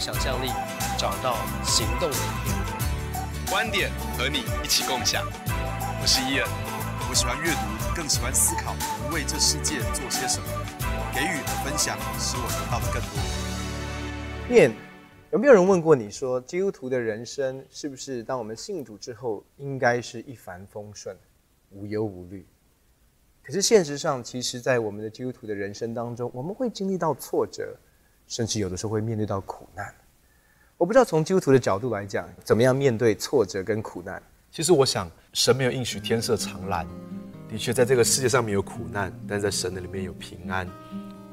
[0.00, 0.48] 想象力，
[0.98, 3.50] 找到行动的意义。
[3.50, 5.26] 观点和你一起共享，
[6.00, 6.48] 我是伊恩，
[7.10, 10.46] 我喜欢阅读，更喜欢思考，能为这世界做些什么，
[11.12, 13.20] 给予和分享，使我得到的更多。
[14.48, 14.74] 念，
[15.32, 21.14] 有没有人问过你说，基督徒的人生是不是当我们信主之后，应该是一帆风顺？
[21.68, 22.48] 无忧无虑，
[23.42, 27.76] 可是现实上，其实，在我们的基督徒的人生当中，我们会经历到挫折，
[28.30, 29.92] 甚至有的时候会面对到苦难。
[30.78, 34.22] 我不知道从基督徒的角度来讲，怎么样面对挫折跟苦难。
[34.52, 36.86] 其实我想，神没有应许天色常蓝，
[37.48, 40.66] 的确，在这个世界上没有苦难，但在神的里面有平安。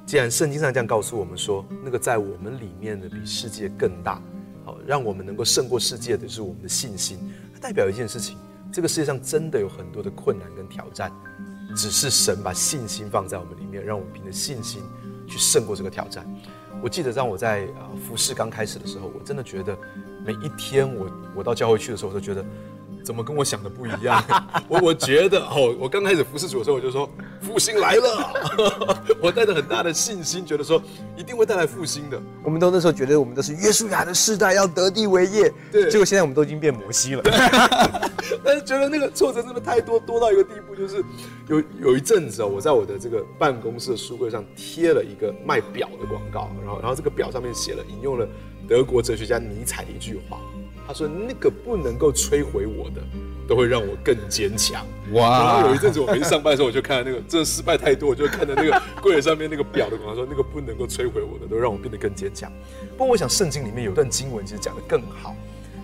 [0.08, 4.20] 既然圣经上这样告诉我们说，那个在我们里面的比世界更大，
[4.66, 7.20] 好，让我们能够胜过世界的是我们的信心，
[7.54, 8.38] 它代表一件事情。
[8.74, 11.12] 这个世界上真的有很多的困难跟挑战，
[11.76, 14.82] 只是神把信心放在我们里面，让我们凭着信心
[15.28, 16.26] 去胜过这个挑战。
[16.82, 19.78] 我记得让我在啊服侍刚开始的时候，我真的觉得
[20.26, 22.44] 每一天我我到教会去的时候，我都觉得。
[23.08, 24.22] 怎么跟我想的不一样？
[24.68, 27.10] 我我觉得哦，我刚开始服侍主的时候，我就说
[27.42, 30.84] 复兴来了， 我带着很大的信心，觉得说
[31.16, 32.22] 一定会带来复兴的。
[32.44, 35.50] 我们都那时候觉得我们都是约书亚的世代，要得地为业。
[35.72, 37.24] 对，结果现在我们都已经变摩西了。
[38.44, 41.02] 但是觉得那个挫折真的太多，多到一个地步，就是
[41.48, 48.28] 有有一阵子哦，我在我的这个办公室的书柜上贴了一个卖表的广告，然后然后这个表上面写了引用了
[48.68, 50.38] 德国哲学家尼采的一句话。
[50.88, 53.02] 他说：“那个不能够摧毁我的，
[53.46, 55.44] 都会让我更坚强。”哇！
[55.44, 62.50] 然后有一阵子我没去上班的时候，我就看到那个真的失败太多，我就看到那个柜子上面那个表的广告说：“那个不能够摧毁我的，都让我变得更坚强。”
[62.98, 65.36] 不过我想圣经里面有段经文其实讲的更好。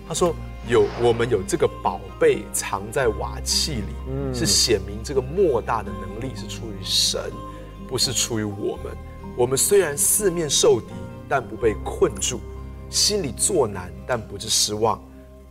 [0.08, 0.34] 他说
[0.68, 7.20] ：“有我们有这个宝贝藏在瓦器里，嗯，是显明这个莫大的能力是出于神，
[7.88, 8.94] 不是出于我们。
[9.36, 10.92] 我们虽然四面受敌，
[11.28, 12.40] 但不被困住。”
[12.94, 14.96] 心里作难，但不致失望；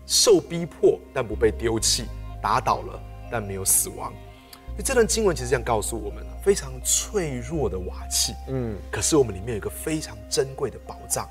[0.08, 2.06] 受逼迫，但不被丢弃；
[2.42, 2.98] 打倒了，
[3.30, 4.14] 但没有死亡。
[4.82, 11.28] 这段经文其实这样告诉我们：非常脆弱的瓦器，嗯，可是我们里面有一个非常珍贵的宝藏，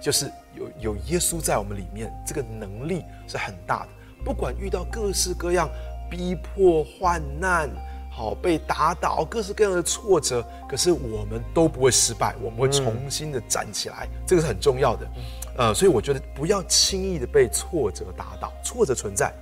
[0.00, 3.88] 就是有有耶稣在我们里面，这个能力是很大的。
[4.24, 5.68] 不管遇到各式各样
[6.10, 7.68] 逼迫、患难。
[8.14, 15.08] 好，被打倒，各式各样的挫折，可是我们都不会失败，我们会重新的站起来，嗯、这个是很重要的。
[15.56, 19.32] 呃，所以我觉得不要轻易的被挫折打倒，挫折存在，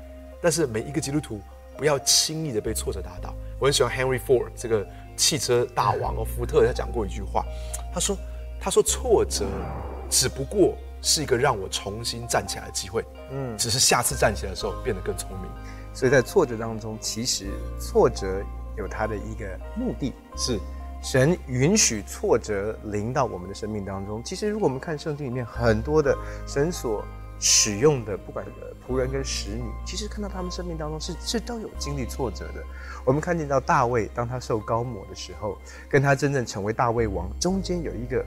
[0.42, 1.40] 但是每一个基督徒
[1.76, 3.34] 不要轻易的被挫折打倒。
[3.58, 7.44] 我很喜欢 Henry Ford 这个汽车大王哦，福特他讲过一句话，
[7.92, 8.16] 他说
[8.60, 9.46] ：“他说挫折
[10.08, 15.50] 只不过是一个让我重新站起来的机会，嗯，只是下次站起来的时候变得更聪明。”
[15.94, 17.50] 所以在挫折当中，其实
[17.80, 18.42] 挫折。
[18.76, 20.58] 有他的一个目的，是
[21.02, 24.22] 神允许挫折临到我们的生命当中。
[24.22, 26.16] 其实，如果我们看圣经里面很多的
[26.46, 27.04] 神所
[27.38, 28.44] 使用的，不管
[28.86, 32.62] 仆人跟使女，其实看到他们生命当中是是都有经历挫折的。
[33.04, 35.56] 我们看见到大卫，当他受高抹的时候，
[35.88, 38.22] 跟他真正成为大卫王中间有一个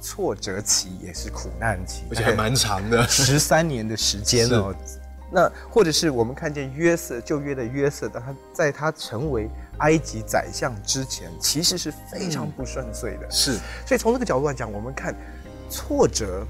[0.00, 4.74] 挫折期，也是苦难期，而且还蛮长的，十三年的时间哦。
[5.30, 13.30] 那或者是我们看见约瑟，旧约的约瑟，当他在他成为埃及宰相之前，其实是非常不顺遂的。
[13.30, 15.14] 是，所以从这个角度来讲，我们看
[15.68, 16.46] 挫折，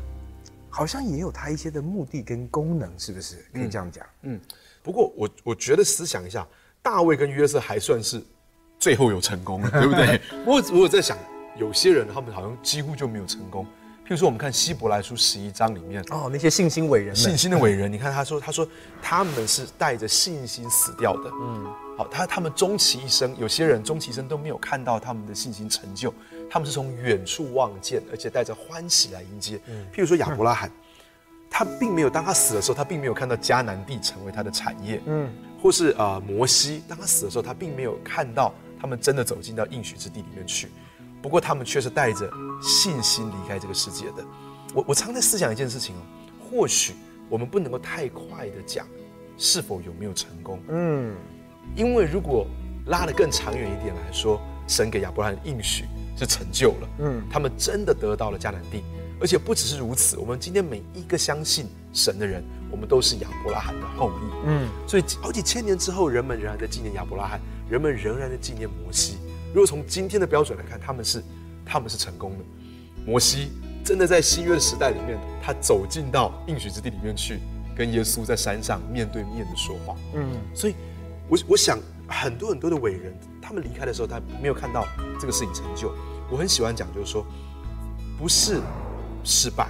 [0.68, 3.36] 好像也有它一些的目的跟功能，是不是？
[3.52, 4.04] 可以这样讲。
[4.22, 4.40] 嗯。
[4.82, 6.46] 不过我我觉得思想一下，
[6.82, 8.22] 大卫跟约瑟还算是
[8.78, 10.20] 最后有成功了，对不对？
[10.44, 11.16] 不过我在想，
[11.56, 13.66] 有些人他们好像几乎就没有成功。
[14.04, 18.68] 譬如说，我们看希伯来书十一章里面哦，那些信心伟人，信心的伟人，你看他说，他说
[19.00, 21.30] 他们是带着信心死掉的。
[21.32, 21.64] 嗯，
[21.96, 26.12] 好，他他们终其一生，有些人终其一生都没有看到他们的信心成就，
[26.50, 29.58] 他们是从远处望见，而且带着欢喜来迎接。
[29.68, 30.70] 嗯，譬如说亚伯拉罕，
[31.48, 35.00] 他并没有当他死的时候，他并没有看到迦南地成为他的产业。
[35.06, 40.68] 嗯，或是啊、呃、摩西，当他死的时候，他并没有看到他们真的走进到应许之地里面去。
[41.24, 42.30] 不过他们却是带着
[42.60, 44.22] 信心离开这个世界的。
[44.74, 46.00] 我我常在思想一件事情哦，
[46.38, 46.92] 或许
[47.30, 48.86] 我们不能够太快的讲
[49.38, 50.60] 是否有没有成功。
[50.68, 51.14] 嗯，
[51.74, 52.46] 因为如果
[52.88, 54.38] 拉得更长远一点来说，
[54.68, 56.88] 神给亚伯拉罕应许是成就了。
[56.98, 58.84] 嗯，他们真的得到了迦南地，
[59.18, 60.18] 而且不只是如此。
[60.18, 64.44] 我们今天每一个相信神的人，我们都是亚伯拉罕的后裔。
[64.44, 69.16] 嗯，所以好几千年之后，人们仍然在纪念亚伯拉罕，人们仍然在纪念摩西。
[69.54, 71.22] 如果从今天的标准来看，他们是，
[71.64, 72.38] 他们是成功的。
[73.06, 73.52] 摩西
[73.84, 77.38] 真的在新约的时代里面，他走进到应许之地里面去，
[77.76, 79.94] 跟耶稣在山上面对面的说话。
[80.16, 80.74] 嗯，所以
[81.28, 81.78] 我我想
[82.08, 84.88] 很多很多的伟人，他们离开的时候，他没有看到
[85.20, 85.94] 这个事情成就。
[86.32, 87.24] 我很喜欢讲，就是说，
[88.18, 88.60] 不是
[89.22, 89.68] 失败，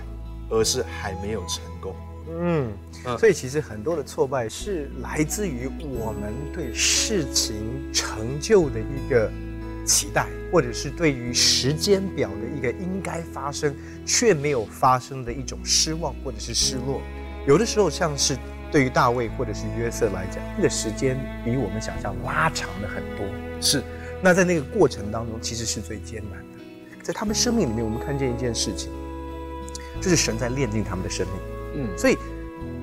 [0.49, 1.95] 而是还没有成功。
[2.41, 2.73] 嗯，
[3.19, 7.55] 所以其实很多的挫败是来自于我们对事情
[7.93, 9.31] 成就的一个
[9.85, 17.01] 期待，或者是对于时间表的一个应该发生却没有发生的一种失望或者是失落。
[17.47, 18.37] 有的时候，像是
[18.73, 23.27] 对于大卫或者是约瑟来讲，那个时间比我们想象拉长了很多。
[23.61, 23.83] 是，
[24.23, 26.65] 那在那个过程当中，其实是最艰难的。
[27.03, 28.91] 在他们生命里面，我们看见一件事情，
[30.01, 31.37] 就是神在炼净他们的生命。
[31.77, 32.17] 嗯，所以，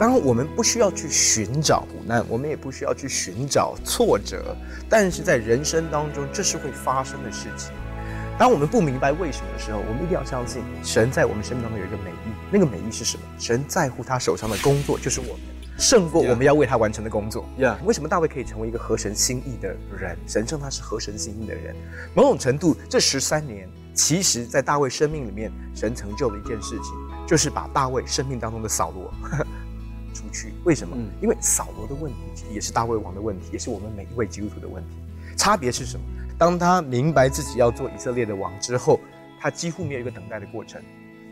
[0.02, 4.58] 当然我们不需要去寻找苦难，我们也不需要去寻找挫折，
[4.90, 7.72] 但是在人生当中，这是会发生的事情。
[8.36, 12.34] 当我们不明白为什么的时候，我们一定要相信神在我们生命当中有一个美意。
[12.52, 13.24] 那个美意是什么？
[13.38, 15.42] 神在乎他手上的工作，就是我们，
[15.78, 17.46] 胜过我们要为他完成的工作。
[17.84, 20.18] 为什么大卫可以成为一个合神心意的人？
[20.26, 21.76] 神称他是合神心意的人。
[22.16, 26.86] 某种程度，这十三年，其实在大卫生命里面，神成就了一件事情。
[27.28, 29.46] 就是把大卫生命当中的扫罗出
[30.32, 30.96] 去，为什么？
[30.98, 34.96] 嗯、因为扫罗的问题也是大卫王的问题，也是我们每一位基督徒的问题。
[35.38, 36.04] 差别是什么？
[36.38, 39.00] 当他明白自己要做以色列的王之后，
[39.40, 40.82] 他几乎没有一个等待的过程，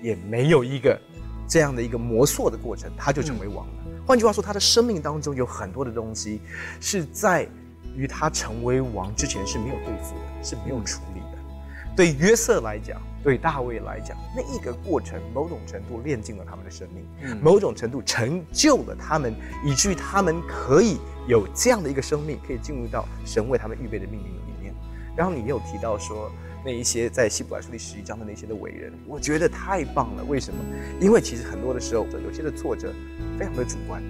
[0.02, 1.00] 也没有一个
[1.48, 3.74] 这样的一个磨塑的过程，他就成为王了。
[3.88, 6.42] 嗯、换句话说，他的生命当中有很多的东西
[6.80, 7.48] 是在
[7.96, 11.38] 于他成为王之前是没有对付的，是没有处理的。
[11.38, 13.02] 嗯、对约瑟来讲。
[13.24, 19.34] 对大卫来讲，那一个过程，某种程度炼尽了他们的生命，嗯、某种程度成就了他们，
[19.66, 24.74] 以至于他们可以有这样的一个生命，可以进入到神为他们预备的命运里面。
[25.16, 26.32] 然后你又提到说，
[26.64, 30.24] 那一些在希伯来书第十一章的那些的伟人，我觉得太棒了。
[30.24, 30.60] 为什么？
[31.00, 32.94] 因为其实很多的时候，有些的挫折
[33.38, 34.02] 非常的主观，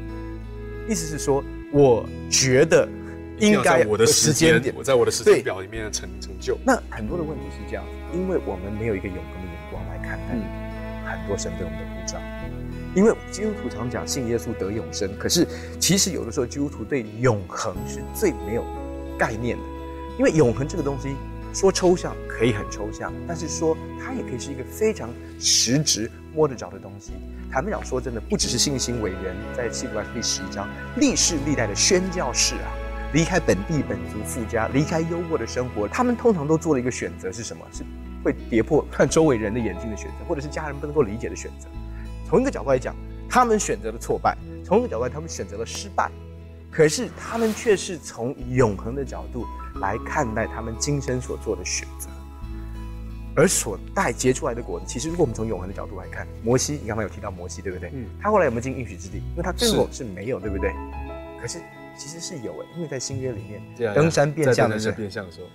[0.87, 2.87] 意思是说，我觉得。
[3.39, 6.57] 应该我的时间点，我在我的时间表里面的成成就。
[6.65, 10.35] 那很多的问题是这样子，因为我们没有一个永恒的眼光来看待
[11.11, 12.19] 很多神对我们的呼召。
[12.95, 15.47] 因为基督徒常讲信耶稣得永生，可是
[15.79, 18.65] 其实有的时候基督徒对永恒是最没有
[19.17, 19.63] 概念的。
[20.17, 21.15] 因为永恒这个东西
[21.53, 25.07] 说抽象可以很抽象，但是说它也可以是一个非常
[25.39, 27.11] 实质摸得着的东西。
[27.51, 32.69] 坦白讲，说真的，不只是信心伟人，在希伯来第十一章历世历代的宣教士啊。
[33.11, 37.65] 离开本地本族富家，离开优渥的生活，他们通常都做了一个选择，是什么？
[37.71, 37.83] 是
[38.23, 41.67] 会跌破看周围人的眼睛的选择，或者是家人不能够理解的选择。
[42.27, 42.95] 从一个角度来讲，
[43.27, 46.11] 他们选择了挫败；从一个角度来，他们选择了失败。
[46.69, 49.43] 可是他们却是从永恒的角度
[49.81, 52.09] 来看待他们今生所做的选择，
[53.35, 54.85] 而所带结出来的果子。
[54.85, 57.89] 其实，如果我们从永恒的角度来看，摩西，你刚刚有提到摩西，对不对？
[57.95, 58.05] 嗯。
[58.21, 59.17] 他后来有没有进应许之地？
[59.17, 60.71] 因为他最后是没有，对不对？
[61.41, 61.59] 可是。
[61.99, 65.47] 其实是有诶，因为在新约里面，登山变相的时候，变相的时候，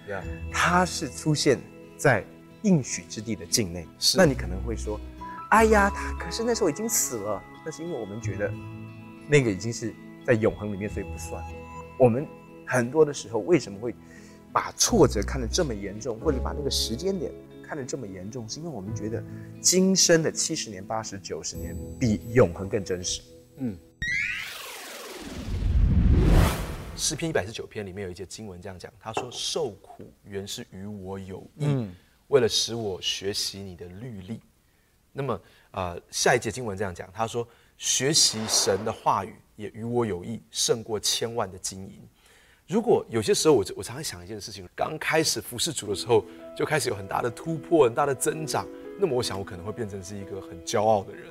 [0.52, 1.58] 他是出现
[1.96, 2.22] 在
[2.60, 3.88] 应许之地的境内。
[3.98, 5.00] 是，那你可能会说，
[5.48, 7.42] 哎呀，他可是那时候已经死了。
[7.64, 8.52] 那是因为我们觉得
[9.26, 9.94] 那个已经是
[10.26, 11.42] 在永恒里面，所以不算。
[11.98, 12.26] 我们
[12.66, 13.94] 很多的时候为什么会
[14.52, 17.32] 把挫折看得这么严重，或者把那个时间点
[17.66, 19.24] 看得这么严重，是因为我们觉得
[19.62, 23.22] 今生的七十年、八十、九十年比永恒更真实。
[23.56, 23.74] 嗯。
[26.96, 31.94] 诗篇一百四十九篇里面有一节经文这样讲，他说：“受苦原是与我有益，嗯、
[32.28, 34.40] 为了使我学习你的律例。”
[35.12, 35.40] 那么，
[35.72, 37.46] 呃，下一节经文这样讲，他说
[37.76, 42.00] ：“学习神的话语也与我有益，胜过千万的金银。”
[42.66, 46.24] 如果有些时候我，我我常常想一件事情：刚开始服侍主的时候，
[46.56, 48.66] 就开始有很大的突破、很大的增长，
[48.98, 51.26] 那么我想我可能会变成是一个很骄傲的人。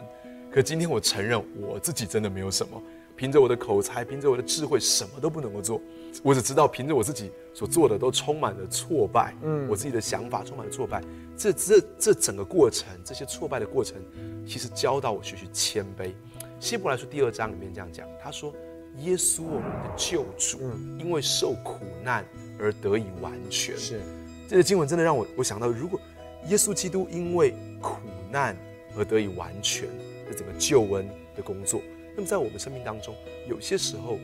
[0.52, 2.82] 可今天我承认，我自己真的没有什么。
[3.16, 5.82] 凭着我的口才，凭着我的智慧，什么都不能够做。
[6.22, 9.36] 我只知道，凭着我自己所做的，都充满了挫败。
[9.44, 11.02] 嗯，我自己的想法充满了挫败。
[11.36, 13.98] 这这这整个过程，这些挫败的过程，
[14.46, 16.12] 其实教导我学习谦卑。
[16.60, 18.54] 希伯来书第二章里面这样讲，他说
[19.00, 20.60] ：“耶稣我们的救主，
[21.00, 22.26] 因为受苦难
[22.60, 24.00] 而得以完全。”是，
[24.48, 26.00] 这个经文真的让我我想到，如果
[26.48, 27.98] 耶稣基督因为苦
[28.32, 28.56] 难
[28.96, 29.90] 而得以完全
[30.30, 31.82] 这整个救恩的工作。
[32.16, 33.16] 那么在我们生命当中，
[33.48, 34.20] 有些时候，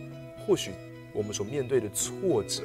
[0.45, 0.71] 或许
[1.13, 2.63] 我们所面对的挫折，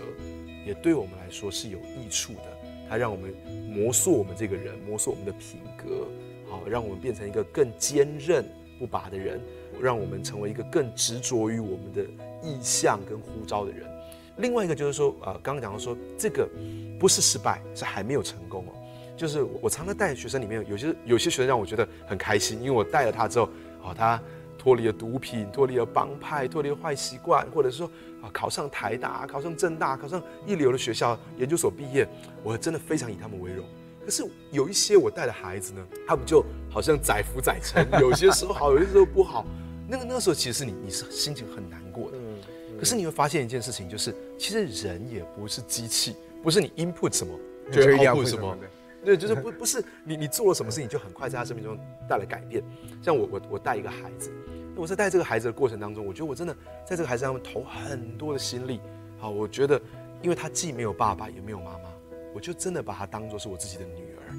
[0.66, 2.44] 也对我们来说是有益处的。
[2.88, 3.34] 它让我们
[3.66, 6.06] 磨塑我们这个人，磨塑我们的品格，
[6.48, 8.44] 好，让我们变成一个更坚韧
[8.78, 9.40] 不拔的人，
[9.80, 12.02] 让我们成为一个更执着于我们的
[12.42, 13.88] 意向跟呼召的人。
[14.36, 16.46] 另外一个就是说，呃，刚刚讲到说，这个
[17.00, 18.74] 不是失败，是还没有成功哦。
[19.16, 23.48] 就是我常常带学生里面，有些有些学生让我觉得很开心，因为我带了他之后，
[23.82, 24.20] 哦，他
[24.64, 27.86] 脱离了毒品，脱离了帮派，脱离了坏习惯，或者是说
[28.22, 32.08] 啊考上台大，考上政大，考上一流的学校，研究所毕业，
[32.42, 33.62] 我真的非常以他们为荣。
[34.02, 39.44] 可是有一些我带的孩子呢，他们就好像载浮载沉， 有些时候好，有些时候不好。
[39.86, 42.16] 那个那个时候其实你你是心情很难过的。
[42.16, 42.38] 嗯。
[42.78, 47.38] 可是你会发现一件事情，就是其实人也不是机器，不是你 input 什么
[47.70, 48.56] 就 output 什么。
[49.04, 51.78] 对，就是不不是你你做了什么事情就很快在他生命中
[52.08, 52.64] 带来改变。
[53.02, 54.30] 像我我我带一个孩子，
[54.76, 56.54] 我在带这个孩子的过程当中，我觉得我真的
[56.84, 58.80] 在这个孩子上面投很多的心力。
[59.18, 59.80] 好，我觉得
[60.22, 61.90] 因为他既没有爸爸也没有妈妈。
[62.34, 64.34] 我就真的把她当做是我自己的女儿，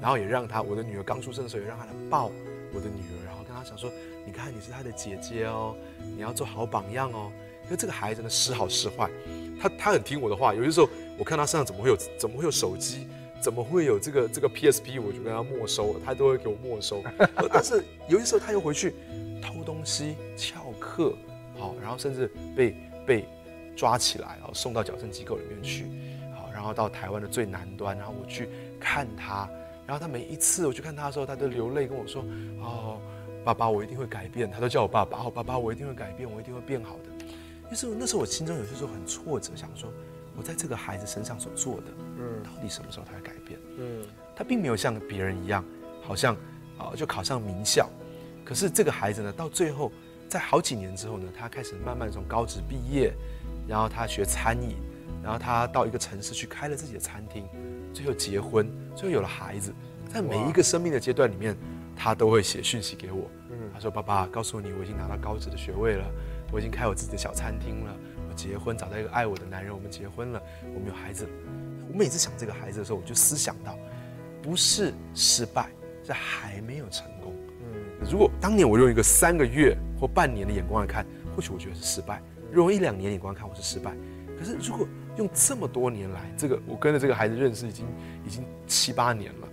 [0.00, 2.30] 然后也让她，我的女儿刚出生的时候，也让她来抱
[2.72, 3.90] 我的女儿，然后跟她讲说
[4.24, 5.74] ：“你看，你是她的姐姐哦，
[6.14, 7.32] 你要做好榜样哦。”
[7.64, 9.10] 因为这个孩子呢，时好时坏，
[9.60, 10.54] 他他很听我的话。
[10.54, 13.08] 有些时候我看他身上怎么会有怎么会有手机，
[13.42, 17.02] 怎么会有这个这个 PSP，我就跟他没收了，他都会给我没收。
[17.52, 18.94] 但是有些时候他又回去
[19.40, 21.14] 偷东西、翘课，
[21.58, 23.28] 好，然后甚至被被
[23.76, 25.86] 抓起来，然后送到矫正机构里面去。
[26.34, 29.48] 好然后到台湾的最南端，然后我去看他，
[29.86, 32.22] 然后他每一次我去看他的时候，他都流泪跟我说
[32.60, 33.00] ：“哦，
[33.44, 37.26] 爸爸，我一定会改变。”他都叫我爸爸，哦，爸爸，我一定会改变，我一定会变好的。
[37.70, 39.90] 那时候，那时候我心中有些时候很挫折，想说，
[40.36, 41.86] 我在这个孩子身上所做的，
[42.18, 43.58] 嗯，到底什么时候他会改变？
[43.78, 44.04] 嗯，
[44.36, 45.64] 他并没有像别人一样，
[46.02, 46.34] 好像
[46.78, 47.88] 啊，就考上名校。
[48.44, 49.92] 可是这个孩子呢，到最后，
[50.28, 53.12] 在好几年之后呢，他开始慢慢从高职毕业，
[53.68, 54.76] 然后他学餐饮。
[55.22, 57.46] 然后他到一个城市去开了自己的餐厅，
[57.92, 58.66] 最后结婚，
[58.96, 59.70] 最后有了孩子。
[60.08, 61.54] 在每一个生命的阶段里面，
[61.94, 63.30] 他都会写讯息给我。
[63.50, 66.10] 嗯，他说：“爸爸，告诉你，我已经拿到高职的学位了，
[66.50, 67.94] 我已经开我自己的小餐厅了，
[68.30, 70.42] 我结婚，找到一个爱我的男人，我们结婚了，
[70.72, 71.28] 我们有孩子。”
[71.92, 73.76] 我每次想这个孩子的时候，我就思想到，
[74.40, 75.68] 不是失败，
[76.02, 77.34] 是还没有成功。
[78.08, 81.04] 如果当年我用一个三个月或半年的眼光来看，
[81.34, 82.16] 或许我觉得是失败；
[82.50, 83.94] 如果用一两年眼光看，我是失败。
[84.38, 84.88] 可是如果
[85.18, 87.86] 用这么多年来，这个我跟着这个孩子认识已经
[88.26, 89.48] 已经七八年了。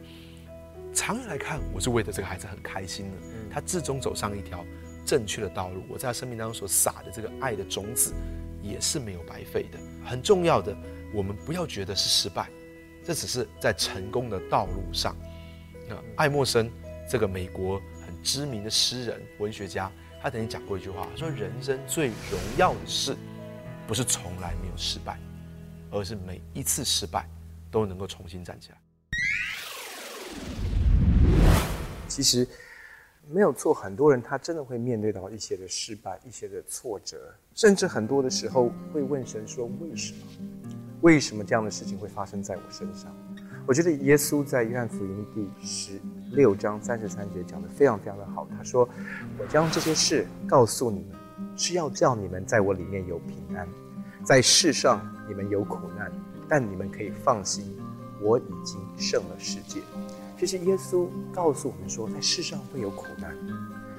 [0.94, 3.18] 长远来看，我是为了这个孩子很开心的。
[3.52, 4.64] 他最终走上一条
[5.06, 8.14] 正确的道路，我在他生命当中所撒的这个爱的种子，
[8.64, 9.78] 也是没有白费的。
[10.06, 10.76] 很重要的，
[11.14, 12.50] 我们不要觉得是失败，
[13.04, 15.16] 这只是在成功的道路上。
[15.88, 16.70] 那爱默生
[17.10, 17.82] 这个美国
[18.24, 23.16] 知名的诗人、文学家，他曾经讲过一句话，说：“人生最荣耀的事，
[23.88, 25.20] 不是从来没有失败。”
[25.90, 27.26] 而是每一次失败
[27.72, 28.78] 都能够重新站起来。
[32.10, 32.46] 其实
[33.30, 40.20] 没有错，很多人他真的会面对到一些的失败、一些的挫折，甚至很多的时候会问神说：“为什么？
[41.00, 43.16] 为什么这样的事情会发生在我身上？”
[43.66, 48.48] 我觉得耶稣在约翰福音第十六章三十三节讲得非常非常的好。
[48.58, 48.88] 他说
[49.40, 51.18] ：“我将这些事告诉你们，
[51.56, 53.68] 是要叫你们在我里面有平安。”
[54.24, 56.12] 在世上你们有苦难，
[56.50, 57.78] 但你们可以放心，
[58.22, 59.80] 我已经胜了世界。
[60.38, 63.34] 其实耶稣告诉我们说，在世上会有苦难，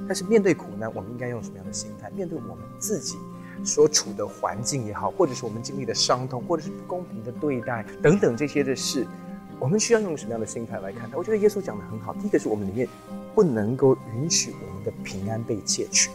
[0.07, 2.11] 但是面对苦难，我们应该用什么样的心态？
[2.11, 3.17] 面对我们自己
[3.65, 9.07] 所处的环境也好，或者是我们经历的伤痛，或者是不公平的对待等等这些的事，
[9.61, 11.17] 我们需要用什么样的心态来看待？
[11.17, 12.15] 我觉得耶稣讲的很好。
[12.15, 12.89] 第一个是我们里面
[13.35, 16.11] 不能够允许我们的平安被窃取。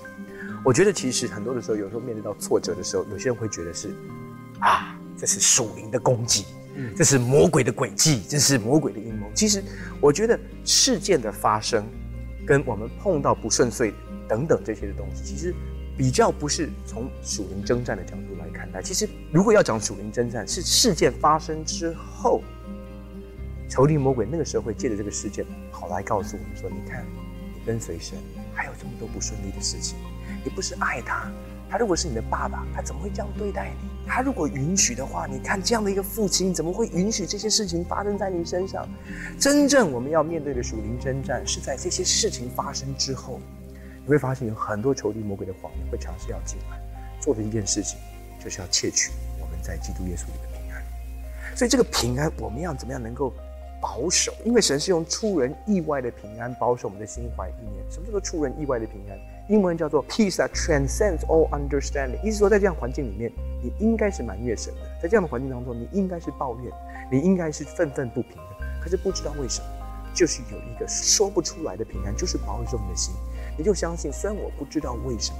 [0.63, 3.93] 我觉得其实很多的时候，有时候面对到挫折的时候，有些人会觉得是，
[4.59, 6.45] 啊，这是属灵的攻击，
[6.75, 9.27] 嗯，这是魔鬼的诡计，这是魔鬼的阴谋。
[9.35, 9.61] 其实，
[9.99, 11.85] 我觉得事件的发生，
[12.47, 13.93] 跟我们碰到不顺遂
[14.25, 15.53] 等等这些的东西，其实
[15.97, 18.81] 比较不是从属灵征战的角度来看待。
[18.81, 22.41] 其实，如果要讲属灵征战，是事件发生之后，
[23.69, 27.05] 仇敌魔鬼那个时候会借着这个事件跑来告诉我们说：“你看，
[27.55, 28.17] 你跟随神，
[28.53, 29.97] 还有这么多不顺利的事情。”
[30.43, 31.31] 你不是爱他，
[31.69, 33.89] 他如果是你的爸爸，他怎么会这样对待你？
[34.07, 38.87] 他如果允许的话，你看这样的一个父亲，怎么会允许这些事情发生在你身上？
[39.39, 43.39] 真正我们要面对的属灵征战，是在这些事情发生之后，
[44.03, 46.79] 你会发现有很多仇敌魔鬼的谎言会尝试要进来，
[47.21, 47.97] 做的一件事情，
[48.43, 50.83] 就是要窃取我们在基督耶稣里的平安。
[51.55, 53.33] 所以这个平安，我们要怎么样能够
[53.83, 54.31] 保守？
[54.45, 57.83] 因为神是用出人意外的平安保守我们的心怀意念。
[57.91, 59.19] 什么叫做出人意外的平安？
[59.49, 63.29] 英文叫做 peace that transcends all understanding，意思说在这样环境里面，
[63.61, 66.71] 你应该是埋怨神的，在这样的环境当中，你应该是抱怨，
[67.11, 68.65] 你应该是愤愤不平的。
[68.81, 69.67] 可是不知道为什么，
[70.15, 73.13] 就是有一个说不出来的平安，就是保守你的心。
[73.57, 75.37] 你就相信，虽然我不知道为什么，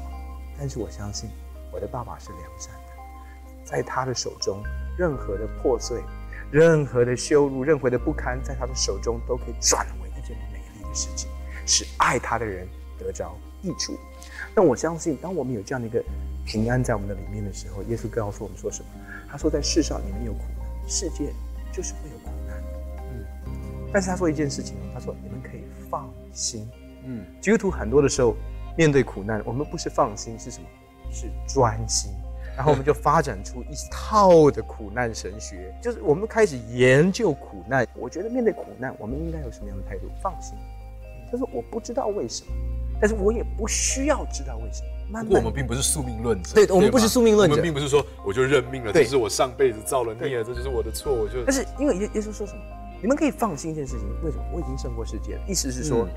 [0.60, 1.30] 但是我相信
[1.72, 4.62] 我的爸爸是良善的，在他的手中，
[4.98, 6.04] 任何的破碎，
[6.54, 11.28] 任何的羞辱、任何的不堪，在他的手中都可以转为一件美丽的事情，
[11.66, 12.68] 使爱他的人
[13.00, 13.98] 得着益处。
[14.54, 16.04] 那我相信，当我们有这样的一个
[16.46, 18.90] 平安在我们的里面的时候，耶稣告诉我们说什么？
[19.28, 21.34] 他说，在世上你们有苦难，世界
[21.72, 22.56] 就是会有苦难。
[23.00, 23.26] 嗯，
[23.92, 26.70] 但是他说一件事情，他说你们可以放心。
[27.04, 28.36] 嗯，基督徒很多的时候
[28.78, 30.68] 面对苦难，我们不是放心，是什么？
[31.12, 32.12] 是专心。
[32.56, 37.88] 然后我们就发展出一套的苦难神学，就是我们开始研究苦难。
[37.96, 40.08] 我觉得面对苦难，我们应该有什么样的态度？
[40.22, 40.56] 放心，
[41.32, 42.52] 就是我不知道为什么，
[43.02, 44.90] 但是我也不需要知道为什么。
[45.12, 51.44] 慢慢不过我们并不是宿命论者，对，我们不是宿命论者，我们并不是说我就认命了，这是我上辈子造了孽，这就是我的错，我就。
[51.46, 52.62] 但是因为耶耶稣说什么？
[53.02, 54.44] 你们可以放心一件事情，为什么？
[54.54, 55.42] 我已经胜过世界了。
[55.46, 56.08] 意思是说，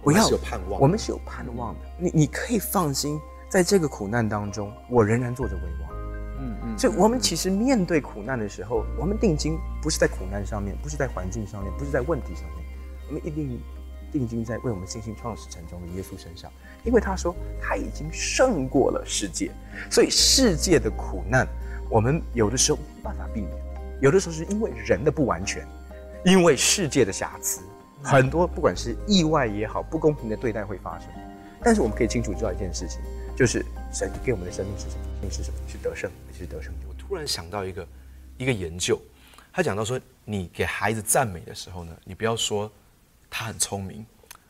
[0.00, 1.80] 不要有盼望，我们是有盼望的。
[1.98, 3.18] 你你可以放心，
[3.56, 6.76] 在这个苦难当中，我仍然坐着为王。
[6.76, 12.58] 所以，我们其实面对苦难的时候，我们定睛不是在苦难上面，不是在环境上面，不是在问题上面，
[13.08, 13.58] 我们一定
[14.12, 16.52] 定睛在为我们信心创始成终的耶稣身上，
[16.84, 19.50] 因为他说他已经胜过了世界。
[19.90, 21.48] 所以，世界的苦难，
[21.88, 23.52] 我们有的时候没办法避免，
[24.02, 25.66] 有的时候是因为人的不完全，
[26.26, 27.62] 因为世界的瑕疵，
[28.02, 31.08] 很多不管是意外也好，不公平的对待会发生。
[31.62, 33.00] 但是，我们可以清楚知道一件事情，
[33.36, 33.62] 就是
[33.92, 35.04] 神给我们的生命是什么？
[35.04, 35.58] 生命是什么？
[35.68, 36.10] 是得胜。
[36.32, 36.72] 是得胜。
[36.88, 37.86] 我突然想到一个
[38.38, 38.98] 一个研究，
[39.52, 42.70] 他讲到说，你给孩子赞美的时候呢，你不要说
[43.28, 44.04] 他很聪明，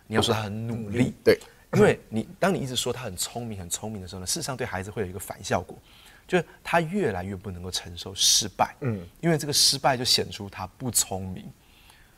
[0.07, 1.13] 你要说他很努力。
[1.25, 1.37] 对，
[1.73, 5.77] 因为你当你一直说他很聪明、很聪明的时候呢，事实上对孩子会有一个反效果，
[6.29, 8.73] 就是他越来越不能够承受失败。
[8.83, 11.45] 嗯，因为这个失败就显出他不聪明，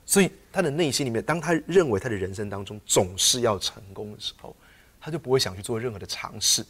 [0.04, 4.54] 所以他的内心里面，当他认为他的人生当中总是要成功的时候，
[5.00, 6.64] 他就不会想去做任何的尝试。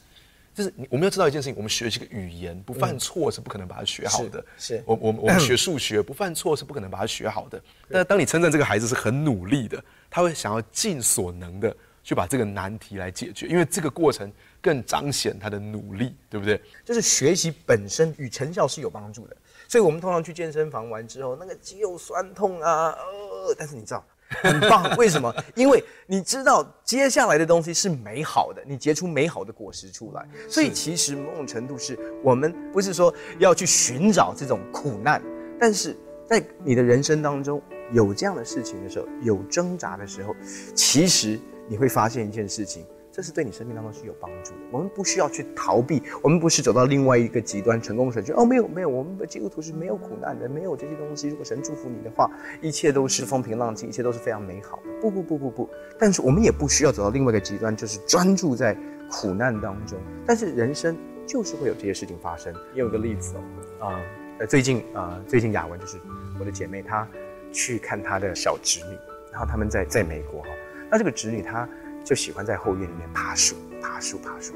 [0.55, 4.45] 就是我们要知道一件事情，我们学这个语言不犯错是不可能把它学好的。
[4.57, 7.62] 是，是我我我们学数学不犯错是不可能把它学好的。
[7.88, 16.61] 但是当你称赞这个孩子是很努力的，他会想要尽所能的去把这个难题来解决，因为这个过程更彰显他的努力，对不对？
[16.85, 19.37] 就是学习本身与成效是有帮助的。
[19.69, 24.05] 所以我们通常去健身房完之后，那个肌肉酸痛啊，呃，但是你知道。
[24.29, 25.35] 很棒， 为什么？
[25.55, 30.27] 因为你知道接下来的东西是美好的，你结出美好的果实出来。
[30.49, 35.23] 所以其实某种程度是我们不是说要去寻找这种苦难，
[35.59, 37.61] 但是在你的人生当中
[37.93, 40.37] 有这样的事情的时候，有挣扎的时候，
[40.75, 42.85] 其实你会发现一件事情。
[43.19, 44.59] 这是对你生命当中是有帮助的。
[44.71, 51.29] 我们不需要去逃避，我们不是走到另外一个极端，成功神学哦，没有没有，我们的基督徒是没有苦难的，没有这些东西。
[51.29, 55.01] 如果神祝福你的话，一切都是风平浪静，一切都是非常美好的。
[55.01, 58.73] 不不不不不，但是我们也不需要走到另外一个极端，就是专注在
[59.11, 59.99] 苦难当中。
[60.25, 62.55] 但是人生就是会有这些事情发生。
[62.73, 63.35] 也有个例子
[63.81, 64.01] 哦，啊、
[64.39, 65.99] 呃，最近啊、最近雅文就是
[66.39, 67.05] 我的姐妹，她
[67.51, 68.97] 去看她的小侄女，
[69.33, 70.49] 然后他们在在美国哈，
[70.89, 71.69] 那这个侄女她。
[72.09, 74.55] 就喜欢在后院里面爬树，爬树，爬树。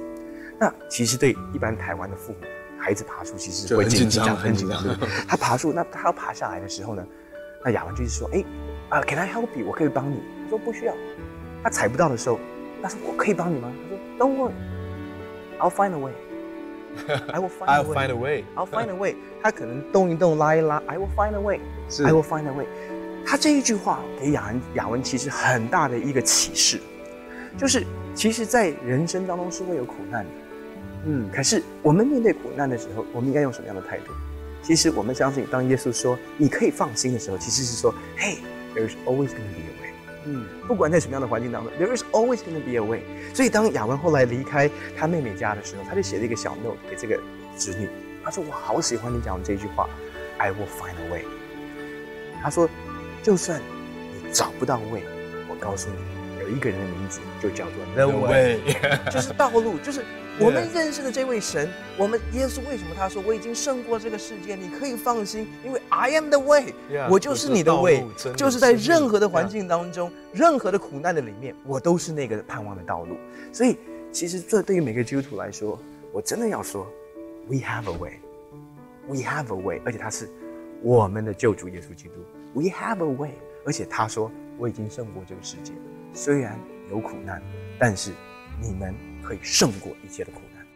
[0.59, 2.39] 那其实对一般台湾的父母，
[2.79, 4.83] 孩子爬树其实会紧张，很紧张。
[5.29, 7.07] 他爬树，那他要爬下来的时候呢，
[7.63, 8.43] 那雅文就是说：“哎，
[8.89, 9.67] 啊，Can I help you？
[9.67, 10.95] 我可以帮你。”他说：“不需要。”
[11.63, 12.41] 他踩不到的时候，
[12.83, 14.53] 他说：“我可以帮你吗？”他说：“Don't worry,
[15.61, 16.13] I'll find a way.
[17.35, 17.85] I will find a way.
[17.85, 18.45] I'll find a way.
[18.57, 21.61] I'll find a way.” 他可能动一动，拉一拉，“I will find a way.
[22.03, 22.67] I will find a way.”
[23.27, 26.81] 他这一句话给雅文，雅文其实很大的一个启示。
[27.59, 27.85] 就是，
[28.15, 30.31] 其实，在人生当中是会有苦难的，
[31.07, 34.13] 嗯，可是我们面对苦难的时候，我们应该用什么样的态度？
[34.63, 39.93] 其实我们相信，当耶稣说你可以放心的时候，其实是说，Hey，there is always going to be a way。
[40.25, 43.03] 嗯，不管在什么样的环境当中，there is always going to be a way。
[43.35, 47.21] 所以当雅文后来离开他妹妹家的时候，他就写了一个小 note 给这个
[47.59, 47.89] 侄女，
[48.25, 49.89] 他说：“我好喜欢你讲的这句话
[50.39, 51.25] ，I will find a way。”
[52.41, 52.69] 他说
[53.23, 53.61] ：“就算
[54.15, 55.03] 你找不到 way，
[55.49, 55.97] 我告诉你。”
[56.53, 58.61] 有一个人的名字就叫做 The Way，
[59.11, 60.05] 就是道路，就是
[60.39, 61.71] 我们认识的这位神。
[61.97, 64.55] 我们耶稣为什么他说我已经胜过这个世界？
[64.55, 66.75] 你可以放心，因为 I am the way，
[67.09, 68.05] 我就是你的 way，
[68.37, 73.17] 就是在任何的环境当中，任何的苦难的里面，我都是那个盼望的道路。
[73.51, 73.79] 所以，
[74.11, 75.79] 其实这对于每个基督徒来说，
[76.13, 76.87] 我真的要说
[77.49, 80.29] ，We have a way，We have a way，而且他是
[80.83, 82.15] 我们的救主耶稣基督。
[82.53, 83.31] We have a way，
[83.65, 85.73] 而且他说我已经胜过这个世界。
[86.15, 87.43] 虽然有苦难，
[87.79, 88.13] 但是
[88.61, 90.67] 你们可以胜过一切的苦难。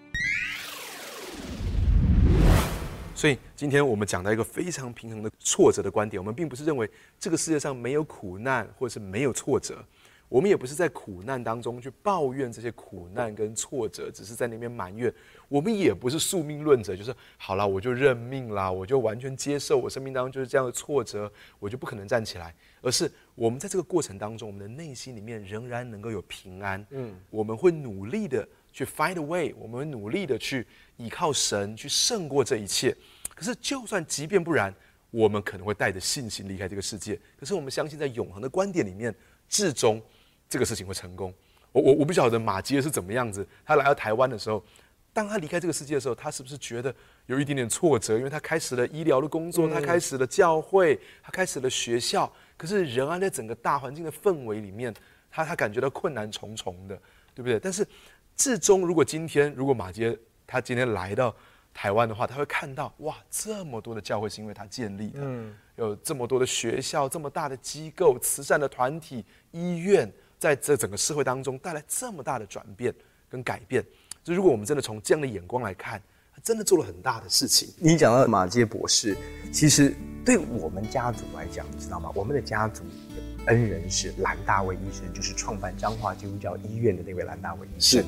[3.14, 9.84] 所以今天我们讲到一个非常平衡的挫折的观点，我们并不是认为这个世界上没有苦难或者是没有挫折，
[10.28, 15.12] 我们也不是在苦难当中去抱怨这些苦难跟挫折，只是在那边埋怨。
[15.48, 22.54] 我们也不是宿命论者，就是好了，我就认命啦，我就完全接受我生命当中就是这样的挫折，我就不可能站起来。
[22.82, 26.84] 而是我们在这个过程当中，我们的内心里面仍然能够有平安。
[26.90, 32.96] 嗯，我们会努力的去 find a way，我们会努力的去依靠神去胜过这一切。
[33.34, 34.74] 可是，就算即便不然，
[35.12, 37.14] 我们可能会带着信心离开这个世界。
[37.38, 39.14] 可是，我们相信在永恒的观点里面，
[39.48, 40.02] 至终。
[40.48, 41.34] 这个事情会成功，
[41.72, 43.44] 我我我不晓得马杰是怎么样子。
[43.64, 44.64] 他来到台湾的时候，
[45.12, 46.94] 当他离开这个世界的时候，他是不是觉得
[47.26, 48.16] 有一点点挫折？
[48.16, 52.32] 因为他开始了医疗的工作，他开始了教会，他开始了学校。
[52.56, 54.94] 可是仍然在整个大环境的氛围里面，
[55.30, 56.96] 他他感觉到困难重重的，
[57.34, 57.58] 对不对？
[57.58, 57.86] 但是
[58.34, 61.34] 至终，如果今天如果马杰他今天来到
[61.72, 70.12] 台湾的话，他会看到哇，这么多的教会是因为他建立的，嗯，有这么多的学校，这么大的机构、慈善的团体、医院。
[70.38, 72.94] 在这整个社会当中带来这么大的转变
[73.26, 73.82] 跟改变，
[74.22, 76.04] 就如果我们真的从这样的眼光来看，他
[76.46, 77.74] 真的做了很大的事情。
[77.76, 79.16] 你讲到马杰博士，
[79.50, 79.92] 其实
[80.24, 82.08] 对我们家族来讲，你知道吗？
[82.14, 88.00] 我们的家族的恩人是兰大卫医生，就是创办彰化基督教医院的那位兰大卫医生。
[88.00, 88.06] 是，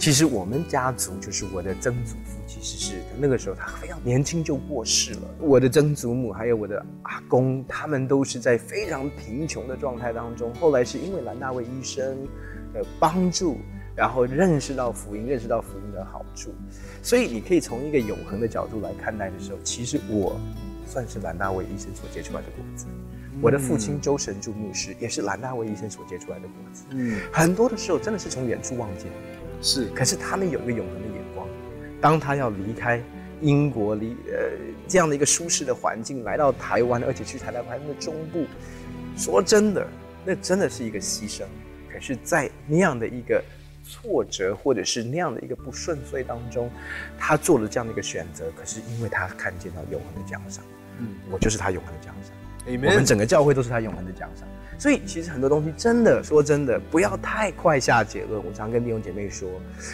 [0.00, 5.20] 其实我们家族就是我的曾祖父，其实是那个时候他非常年轻就过世了。
[5.38, 10.52] 我的曾祖母还有我的阿公，他们都是在非常贫穷的状态当中。
[10.56, 12.26] 后来是因为兰大卫医生
[12.74, 13.58] 的帮助，
[13.96, 16.54] 然后认识到福音，认识到福音的好处。
[17.02, 20.38] 所以你可以从一个永恒的角度来看待的时候，其实我
[20.86, 22.86] 算是兰大卫医生所结出来的果子。
[23.42, 26.84] 我的父亲周神柱牧师也是兰大卫医生所结出来的果子。
[26.90, 29.06] 嗯，很多的时候真的是从远处望见，
[29.60, 29.86] 是。
[29.94, 31.46] 可是他们有一个永恒的眼光，
[32.00, 33.02] 当他要离开
[33.42, 34.52] 英国，离呃
[34.88, 38.46] 这样的一个舒适的环境，来到台湾，而且去台湾的中部，
[39.16, 39.86] 说真的，
[40.24, 41.42] 那真的是一个牺牲。
[41.92, 43.42] 可是，在那样的一个
[43.88, 46.70] 挫折，或者是那样的一个不顺遂当中，
[47.18, 48.50] 他做了这样的一个选择。
[48.56, 50.64] 可是，因为他看见到永恒的奖赏，
[50.98, 52.32] 嗯，我就是他永恒的奖赏。
[52.66, 58.44] 我们整个教会都是他永恒的奖赏，所以其实很多东西真的说真的，不要太快下结论。
[58.44, 59.48] 我常跟弟兄姐妹说，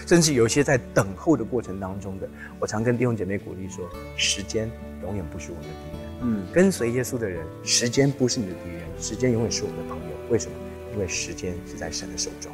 [0.07, 2.27] 甚至有一些在等候的过程当中的，
[2.59, 4.71] 我常跟弟兄姐妹鼓励说，时间
[5.03, 6.03] 永远不是我们的敌人。
[6.23, 10.17] 嗯，跟随耶稣的人，时间不是你的敌人，时间永远是我们的朋友。
[10.31, 10.57] 为什么？
[10.95, 12.53] 因为时间是在神的手中，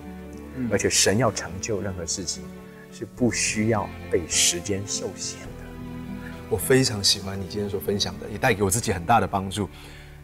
[0.58, 2.42] 嗯，而且神要成就任何事情，
[2.92, 5.46] 是不需要被时间受限的。
[6.50, 9.68] 我非常喜欢你今天所分享的，也带给我自己很大的帮助。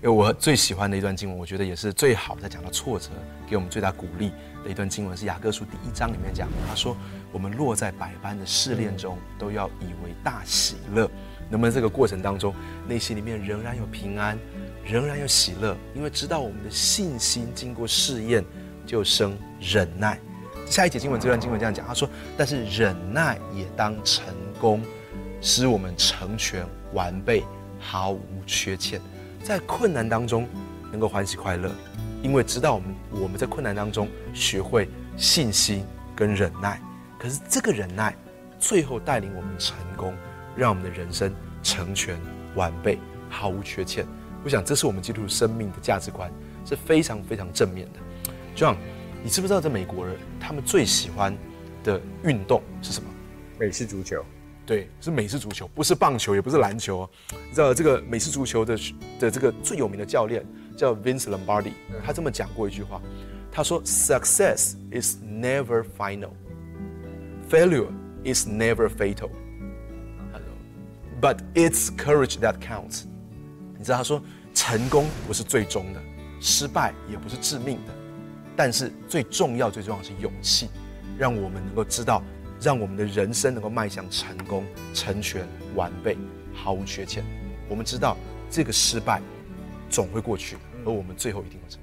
[0.03, 3.09] 因为我最喜欢的一段经文，我觉得也是最好在讲到挫折，
[3.49, 6.57] 给我们最大鼓励的一段经文，是雅各书第一章里面讲的。
[6.69, 6.95] 他说
[7.33, 11.11] ：“我们落在百般的试炼中，都要以为大喜乐。
[11.49, 12.55] 那么这个过程当中，
[12.87, 14.39] 内心里面仍然有平安，
[14.85, 18.45] 仍然有喜乐，因为知道我们的信心经过试验，
[18.87, 20.19] 就生忍耐。”
[20.67, 24.25] 下一节经文这段经文这样讲，他说：“但是忍耐也当成
[24.59, 24.83] 功，
[25.41, 27.45] 使我们成全完备，
[27.79, 29.01] 毫无缺欠。”
[29.45, 30.49] 在困难当中
[30.91, 31.71] 能够欢喜快乐，
[32.23, 35.85] 因为知道我们我们在困难当中学会信心
[36.17, 36.81] 跟忍耐。
[37.19, 38.17] 可是这个忍耐
[38.59, 40.15] 最后带领我们成功，
[40.57, 41.31] 让我们的人生
[41.63, 42.19] 成全
[42.55, 44.07] 完备，毫无缺欠。
[44.43, 46.33] 我想这是我们基督徒生命的价值观，
[46.65, 48.01] 是非常非常正面的。
[48.55, 48.77] John，
[49.23, 51.37] 你知不知道在美国人他们最喜欢
[51.83, 53.09] 的运动是什么？
[53.59, 54.25] 美式足球。
[54.67, 57.07] 对，是美式足球，不是棒球，也不是篮球。
[57.31, 58.79] 你知道这个美式足球的
[59.21, 60.43] 的这个最有名的教练
[60.75, 62.99] 叫 Vince Lombardi，他这么讲过一句话，
[63.53, 66.31] 他说：“Success is never final,
[67.51, 67.89] failure
[68.25, 69.29] is never fatal,
[71.21, 73.05] but it's courage that counts。”
[73.77, 74.23] 你知道他说，
[74.55, 76.01] 成功不是最终的，
[76.41, 77.94] 失败也不是致命的，
[78.57, 80.69] 但是最重要、最重要的是勇气，
[81.19, 82.23] 让我们能够知道。
[82.61, 84.65] 让我们的人生能够迈向成功、
[84.95, 86.17] 成全、完备，
[86.55, 87.23] 毫无缺欠。
[87.69, 88.17] 我们知道
[88.49, 89.21] 这个失败
[89.91, 91.79] 总会过去，而我们最后一定会成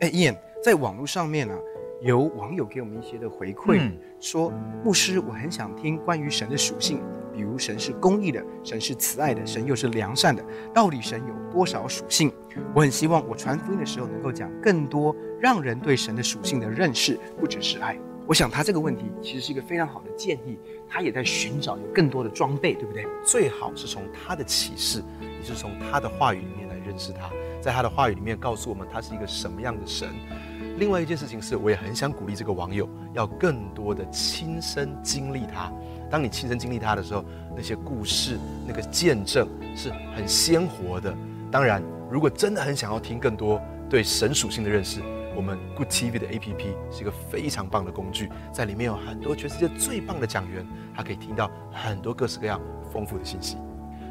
[0.00, 1.60] 哎，Ian，在网络上面呢、啊？
[2.00, 4.52] 有网友给我们一些的回馈，嗯、说
[4.84, 7.00] 牧师，我很想听关于神的属性，
[7.34, 12.32] 比如神是公义的，神是慈爱的，神又是良善的，到底神有多少属性？
[12.72, 17.98] 我很希望我传福音的时候能够讲更多，让人对神的属性的认识，不只是爱。
[18.28, 20.56] 我想他这个问题其实是一个非常好的建议，
[20.88, 23.04] 他也在寻找有更多的装备，对不对？
[23.24, 27.28] 最好是从他的启示，也是从他的话语里面来认识他，
[27.60, 30.08] 在他的话语里面告诉我们他是一个什么样的神。
[30.78, 35.72] 另外一件事情是，我也很想鼓励这个网友要更多的亲身经历他。
[36.10, 37.24] 当你亲身经历他的时候，
[37.56, 41.14] 那些故事、那个见证是很鲜活的。
[41.50, 45.02] 当然，如果真的很想要听更多对神属性的认识，
[45.34, 52.60] 我们 Good TV 的 APP 是一个非常棒的工具，在里面有很多全世界最棒的讲员，他可以听到很多各式各样
[52.92, 53.56] 丰富的信息。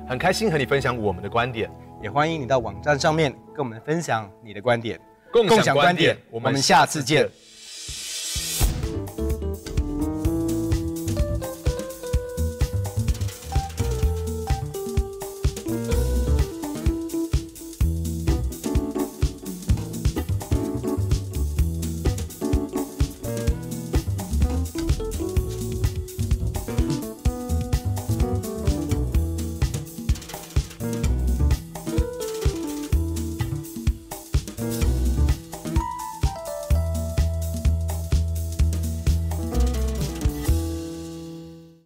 [0.07, 1.69] 很开心和你分享我们的观点，
[2.01, 4.99] 也欢迎你到网站上面跟我们分享你的观点。
[5.31, 7.29] 共享观点，我们下次见。